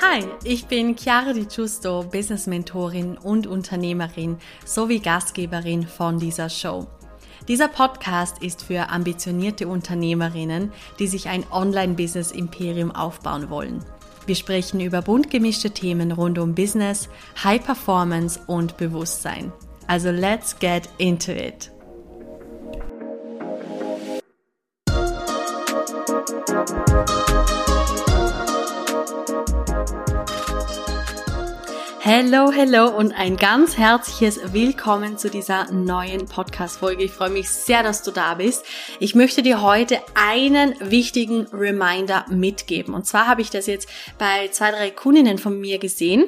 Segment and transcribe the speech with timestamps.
[0.00, 6.86] Hi, ich bin Chiara Di Giusto, Business Mentorin und Unternehmerin sowie Gastgeberin von dieser Show.
[7.48, 13.84] Dieser Podcast ist für ambitionierte Unternehmerinnen, die sich ein Online-Business-Imperium aufbauen wollen.
[14.24, 17.10] Wir sprechen über bunt gemischte Themen rund um Business,
[17.44, 19.52] High Performance und Bewusstsein.
[19.86, 21.70] Also let's get into it.
[32.02, 37.04] Hello, hello und ein ganz herzliches Willkommen zu dieser neuen Podcast-Folge.
[37.04, 38.64] Ich freue mich sehr, dass du da bist.
[39.00, 42.94] Ich möchte dir heute einen wichtigen Reminder mitgeben.
[42.94, 43.86] Und zwar habe ich das jetzt
[44.16, 46.24] bei zwei, drei Kundinnen von mir gesehen.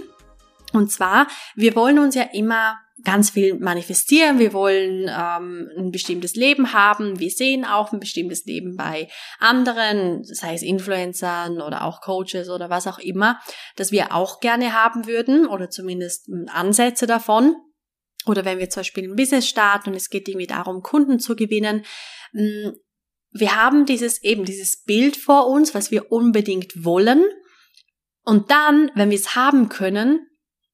[0.74, 6.34] Und zwar, wir wollen uns ja immer ganz viel manifestieren, wir wollen ähm, ein bestimmtes
[6.34, 12.00] Leben haben, wir sehen auch ein bestimmtes Leben bei anderen, sei es Influencern oder auch
[12.00, 13.40] Coaches oder was auch immer,
[13.76, 17.54] das wir auch gerne haben würden oder zumindest hm, Ansätze davon.
[18.24, 21.34] Oder wenn wir zum Beispiel ein Business starten und es geht irgendwie darum, Kunden zu
[21.34, 21.84] gewinnen,
[22.32, 22.74] hm,
[23.32, 27.24] wir haben dieses eben dieses Bild vor uns, was wir unbedingt wollen.
[28.24, 30.28] Und dann, wenn wir es haben können,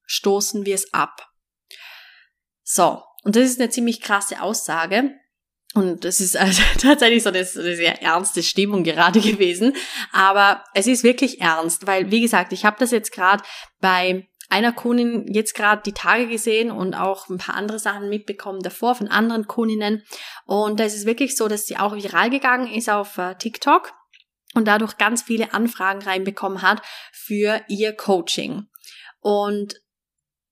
[0.05, 1.28] stoßen wir es ab.
[2.71, 5.15] So, und das ist eine ziemlich krasse Aussage.
[5.73, 9.75] Und das ist also tatsächlich so eine, eine sehr ernste Stimmung gerade gewesen.
[10.11, 13.43] Aber es ist wirklich ernst, weil, wie gesagt, ich habe das jetzt gerade
[13.81, 18.61] bei einer Kundin jetzt gerade die Tage gesehen und auch ein paar andere Sachen mitbekommen
[18.61, 20.03] davor von anderen Kundinnen.
[20.45, 23.93] Und da ist es wirklich so, dass sie auch viral gegangen ist auf äh, TikTok
[24.53, 26.83] und dadurch ganz viele Anfragen reinbekommen hat
[27.13, 28.67] für ihr Coaching.
[29.21, 29.73] Und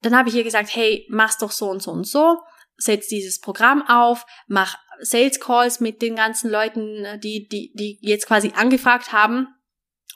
[0.01, 2.37] dann habe ich ihr gesagt, hey, mach's doch so und so und so,
[2.77, 8.27] setz dieses Programm auf, mach Sales Calls mit den ganzen Leuten, die, die, die jetzt
[8.27, 9.47] quasi angefragt haben.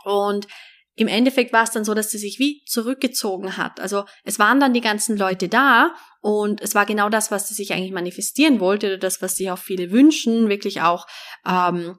[0.03, 0.47] Und
[0.95, 3.79] im Endeffekt war es dann so, dass sie sich wie zurückgezogen hat.
[3.79, 7.53] Also es waren dann die ganzen Leute da und es war genau das, was sie
[7.53, 11.07] sich eigentlich manifestieren wollte oder das, was sich auch viele wünschen, wirklich auch
[11.45, 11.97] ähm,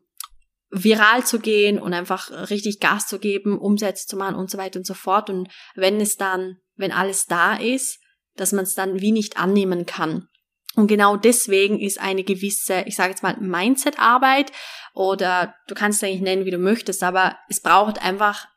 [0.73, 4.79] viral zu gehen und einfach richtig Gas zu geben, Umsätze zu machen und so weiter
[4.79, 5.31] und so fort.
[5.31, 8.01] Und wenn es dann wenn alles da ist,
[8.37, 10.29] dass man es dann wie nicht annehmen kann.
[10.75, 14.53] Und genau deswegen ist eine gewisse, ich sage jetzt mal, Mindset-Arbeit
[14.95, 18.49] oder du kannst es eigentlich nennen, wie du möchtest, aber es braucht einfach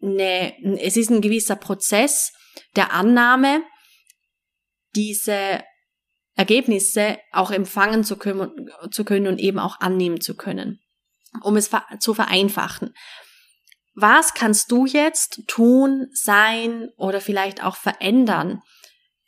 [0.00, 2.32] eine, es ist ein gewisser Prozess
[2.74, 3.62] der Annahme,
[4.94, 5.62] diese
[6.34, 10.80] Ergebnisse auch empfangen zu können, zu können und eben auch annehmen zu können,
[11.42, 12.94] um es zu vereinfachen
[14.00, 18.62] was kannst du jetzt tun, sein oder vielleicht auch verändern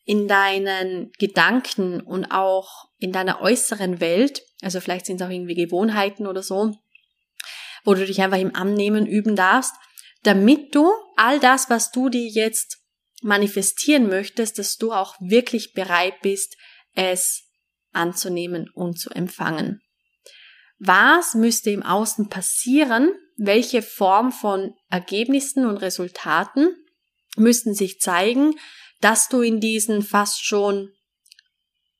[0.05, 5.55] in deinen Gedanken und auch in deiner äußeren Welt, also vielleicht sind es auch irgendwie
[5.55, 6.72] Gewohnheiten oder so,
[7.84, 9.75] wo du dich einfach im Annehmen üben darfst,
[10.22, 12.78] damit du all das, was du dir jetzt
[13.22, 16.56] manifestieren möchtest, dass du auch wirklich bereit bist,
[16.94, 17.49] es
[17.93, 19.81] anzunehmen und zu empfangen.
[20.81, 26.69] Was müsste im Außen passieren, welche Form von Ergebnissen und Resultaten
[27.37, 28.55] müssten sich zeigen,
[29.01, 30.91] dass du in diesen fast schon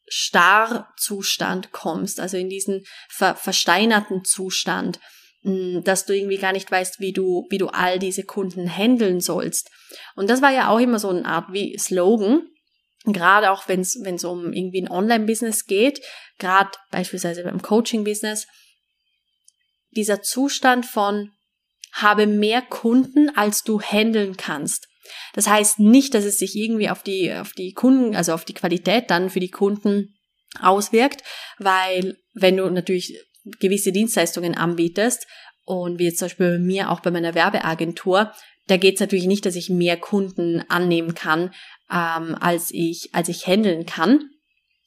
[0.09, 4.99] Starrzustand kommst, also in diesen ver versteinerten Zustand,
[5.43, 9.21] hm, dass du irgendwie gar nicht weißt, wie du, wie du all diese Kunden handeln
[9.21, 9.71] sollst.
[10.17, 12.43] Und das war ja auch immer so eine Art wie Slogan,
[13.05, 16.01] gerade auch wenn es wenn es um irgendwie ein Online-Business geht,
[16.39, 18.47] gerade beispielsweise beim Coaching-Business,
[19.91, 21.33] dieser Zustand von
[21.93, 24.89] habe mehr Kunden, als du handeln kannst.
[25.33, 28.55] Das heißt nicht, dass es sich irgendwie auf die, auf die Kunden, also auf die
[28.55, 30.15] Qualität dann für die Kunden
[30.61, 31.23] auswirkt,
[31.59, 33.19] weil wenn du natürlich
[33.59, 35.27] gewisse Dienstleistungen anbietest
[35.65, 38.33] und wie jetzt zum Beispiel bei mir auch bei meiner Werbeagentur,
[38.67, 41.53] da geht es natürlich nicht, dass ich mehr Kunden annehmen kann,
[41.91, 44.31] ähm, als ich als ich handeln kann.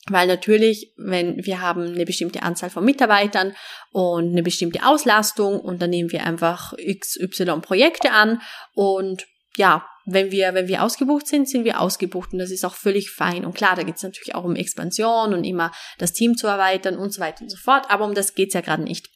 [0.10, 3.56] Weil natürlich, wenn wir haben eine bestimmte Anzahl von Mitarbeitern
[3.92, 8.42] und eine bestimmte Auslastung und dann nehmen wir einfach XY Projekte an
[8.74, 12.76] und ja, wenn wir, wenn wir ausgebucht sind, sind wir ausgebucht und das ist auch
[12.76, 13.46] völlig fein.
[13.46, 16.98] Und klar, da geht es natürlich auch um Expansion und immer das Team zu erweitern
[16.98, 19.10] und so weiter und so fort, aber um das geht's ja gerade nicht.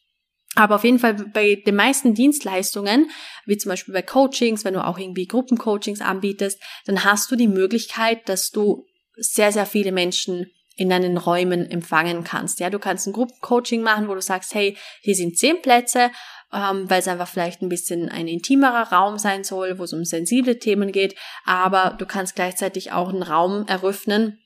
[0.55, 3.11] Aber auf jeden Fall bei den meisten Dienstleistungen,
[3.45, 7.47] wie zum Beispiel bei Coachings, wenn du auch irgendwie Gruppencoachings anbietest, dann hast du die
[7.47, 8.85] Möglichkeit, dass du
[9.17, 12.59] sehr, sehr viele Menschen in deinen Räumen empfangen kannst.
[12.59, 16.11] Ja, du kannst ein Gruppencoaching machen, wo du sagst, hey, hier sind zehn Plätze,
[16.53, 20.05] ähm, weil es einfach vielleicht ein bisschen ein intimerer Raum sein soll, wo es um
[20.05, 21.15] sensible Themen geht,
[21.45, 24.39] aber du kannst gleichzeitig auch einen Raum eröffnen,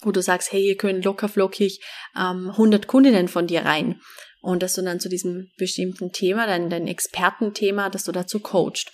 [0.00, 1.80] wo du sagst, hey, hier können locker flockig
[2.16, 4.00] ähm, 100 Kundinnen von dir rein.
[4.40, 8.90] und dass du dann zu diesem bestimmten Thema, dein, dein Expertenthema, dass du dazu coachst.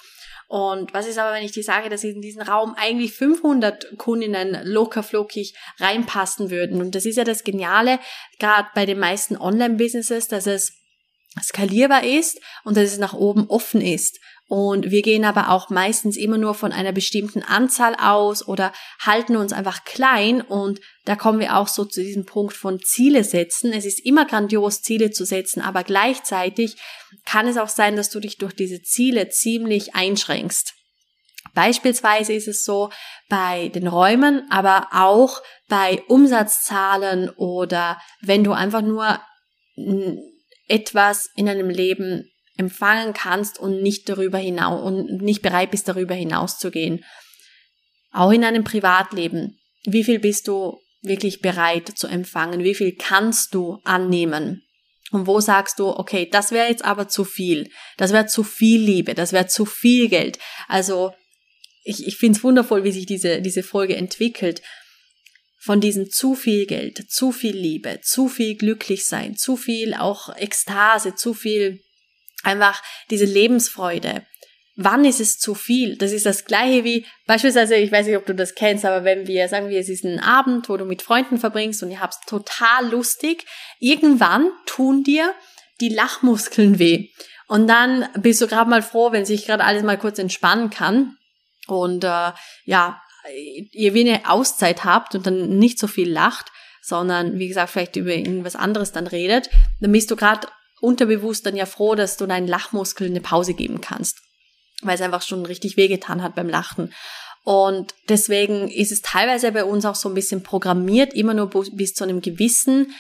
[0.51, 4.59] Und was ist aber, wenn ich dir sage, dass in diesen Raum eigentlich 500 Kundinnen
[4.65, 5.05] locker
[5.79, 6.81] reinpassen würden?
[6.81, 8.01] Und das ist ja das Geniale,
[8.41, 10.80] gerade bei den meisten Online-Businesses, dass es
[11.43, 14.19] skalierbar ist und dass es nach oben offen ist.
[14.49, 19.37] Und wir gehen aber auch meistens immer nur von einer bestimmten Anzahl aus oder halten
[19.37, 20.41] uns einfach klein.
[20.41, 23.73] Und da kommen wir auch so zu diesem Punkt von Ziele setzen.
[23.73, 26.75] Es ist immer grandios, Ziele zu setzen, aber gleichzeitig
[27.25, 30.75] kann es auch sein, dass du dich durch diese Ziele ziemlich einschränkst.
[31.55, 32.91] Beispielsweise ist es so
[33.29, 39.21] bei den Räumen, aber auch bei Umsatzzahlen oder wenn du einfach nur
[40.71, 46.15] etwas in deinem Leben empfangen kannst und nicht darüber hinaus und nicht bereit bist, darüber
[46.15, 47.05] hinauszugehen.
[48.13, 49.59] Auch in einem Privatleben.
[49.85, 52.63] Wie viel bist du wirklich bereit zu empfangen?
[52.63, 54.63] Wie viel kannst du annehmen?
[55.11, 57.69] Und wo sagst du, okay, das wäre jetzt aber zu viel.
[57.97, 59.15] Das wäre zu viel Liebe.
[59.15, 60.39] Das wäre zu viel Geld.
[60.69, 61.13] Also,
[61.83, 64.63] ich, ich finde es wundervoll, wie sich diese, diese Folge entwickelt.
[65.63, 70.35] Von diesem zu viel Geld, zu viel Liebe, zu viel glücklich sein, zu viel auch
[70.37, 71.81] Ekstase, zu viel
[72.43, 74.27] einfach diese Lebensfreude.
[74.77, 75.99] Wann ist es zu viel?
[75.99, 79.27] Das ist das gleiche wie beispielsweise, ich weiß nicht, ob du das kennst, aber wenn
[79.27, 82.21] wir, sagen wir, es ist ein Abend, wo du mit Freunden verbringst und ihr habt's
[82.27, 83.45] total lustig,
[83.79, 85.35] irgendwann tun dir
[85.81, 87.11] die Lachmuskeln weh.
[87.49, 91.17] Und dann bist du gerade mal froh, wenn sich gerade alles mal kurz entspannen kann.
[91.67, 92.33] Und äh,
[92.65, 93.03] ja,
[93.73, 96.53] ihr wie eine Auszeit habt und dann nicht so viel lacht,
[96.83, 99.51] sondern wie gesagt, vielleicht über irgendwas anderes dann redet,
[99.81, 100.49] dann bist du gerade
[100.81, 104.19] unterbewusst dann ja froh, dass du deinen Lachmuskeln eine Pause geben kannst,
[104.83, 106.95] weil es einfach schon richtig wehgetan hat beim Lachen.
[107.45, 111.95] Und deswegen ist es teilweise bei uns auch so ein bisschen programmiert, immer nur bis
[111.95, 112.95] zu einem gewissen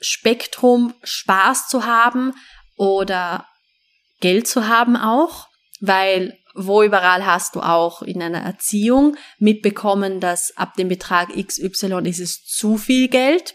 [0.00, 2.34] Spektrum Spaß zu haben
[2.76, 3.46] oder
[4.20, 5.48] Geld zu haben auch,
[5.80, 12.08] weil wo überall hast du auch in einer Erziehung mitbekommen, dass ab dem Betrag XY
[12.08, 13.54] ist es zu viel Geld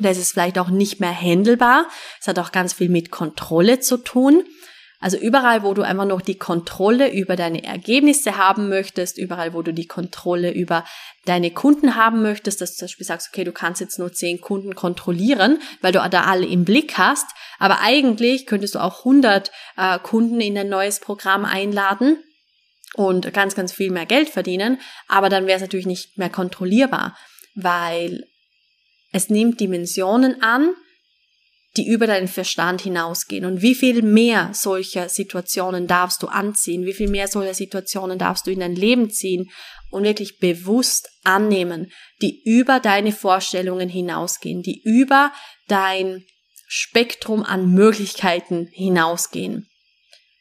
[0.00, 1.86] da ist vielleicht auch nicht mehr handelbar.
[2.20, 4.44] Es hat auch ganz viel mit Kontrolle zu tun.
[5.00, 9.60] Also überall, wo du einfach noch die Kontrolle über deine Ergebnisse haben möchtest, überall, wo
[9.62, 10.84] du die Kontrolle über
[11.24, 14.40] deine Kunden haben möchtest, dass du zum Beispiel sagst, okay, du kannst jetzt nur zehn
[14.40, 17.26] Kunden kontrollieren, weil du da alle im Blick hast,
[17.62, 22.20] aber eigentlich könntest du auch 100 äh, Kunden in ein neues Programm einladen
[22.94, 27.16] und ganz, ganz viel mehr Geld verdienen, aber dann wäre es natürlich nicht mehr kontrollierbar,
[27.54, 28.24] weil
[29.12, 30.74] es nimmt Dimensionen an,
[31.76, 33.44] die über deinen Verstand hinausgehen.
[33.44, 36.84] Und wie viel mehr solcher Situationen darfst du anziehen?
[36.84, 39.52] Wie viel mehr solcher Situationen darfst du in dein Leben ziehen
[39.92, 41.92] und wirklich bewusst annehmen,
[42.22, 45.32] die über deine Vorstellungen hinausgehen, die über
[45.68, 46.24] dein
[46.74, 49.68] Spektrum an Möglichkeiten hinausgehen.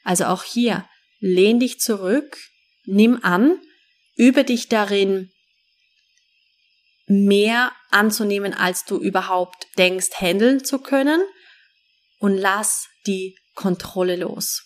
[0.05, 0.87] Also auch hier,
[1.19, 2.37] lehn dich zurück,
[2.85, 3.59] nimm an,
[4.15, 5.29] übe dich darin,
[7.05, 11.21] mehr anzunehmen, als du überhaupt denkst, handeln zu können
[12.19, 14.63] und lass die Kontrolle los.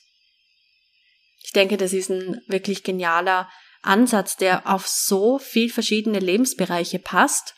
[1.44, 3.50] Ich denke, das ist ein wirklich genialer
[3.82, 7.56] Ansatz, der auf so viel verschiedene Lebensbereiche passt.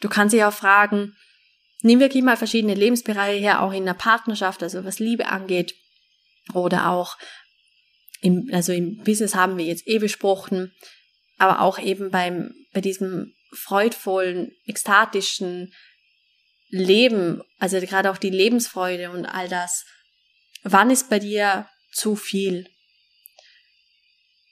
[0.00, 1.14] Du kannst dich auch fragen,
[1.82, 5.74] nimm wirklich mal verschiedene Lebensbereiche her, auch in der Partnerschaft, also was Liebe angeht,
[6.54, 7.16] oder auch
[8.20, 10.72] im, also im Business haben wir jetzt eh besprochen,
[11.38, 15.72] aber auch eben beim, bei diesem freudvollen, ekstatischen
[16.68, 19.84] Leben, also gerade auch die Lebensfreude und all das.
[20.62, 22.66] Wann ist bei dir zu viel?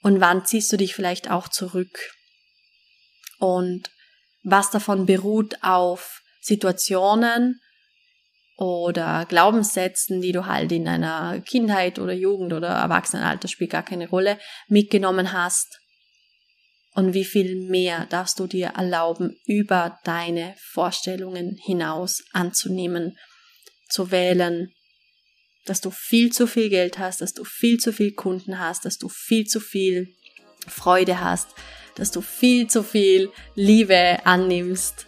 [0.03, 2.11] Und wann ziehst du dich vielleicht auch zurück?
[3.39, 3.89] Und
[4.43, 7.61] was davon beruht auf Situationen
[8.57, 14.09] oder Glaubenssätzen, die du halt in deiner Kindheit oder Jugend oder Erwachsenenalter spielt gar keine
[14.09, 15.81] Rolle, mitgenommen hast
[16.93, 23.17] und wie viel mehr darfst du dir erlauben, über deine Vorstellungen hinaus anzunehmen,
[23.89, 24.73] zu wählen,
[25.65, 28.97] dass du viel zu viel Geld hast, dass du viel zu viel Kunden hast, dass
[28.97, 30.13] du viel zu viel
[30.67, 31.49] Freude hast,
[31.95, 35.07] dass du viel zu viel Liebe annimmst.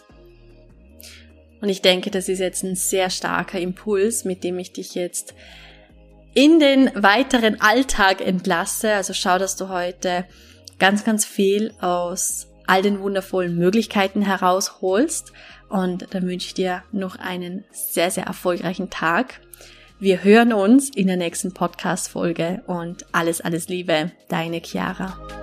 [1.63, 5.33] Und ich denke, das ist jetzt ein sehr starker Impuls, mit dem ich dich jetzt
[6.33, 8.91] in den weiteren Alltag entlasse.
[8.91, 10.25] Also schau, dass du heute
[10.77, 15.31] ganz, ganz viel aus all den wundervollen Möglichkeiten herausholst.
[15.69, 19.39] Und dann wünsche ich dir noch einen sehr, sehr erfolgreichen Tag.
[19.99, 25.42] Wir hören uns in der nächsten Podcast-Folge und alles, alles Liebe, deine Chiara.